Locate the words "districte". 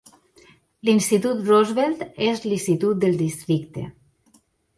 3.21-3.87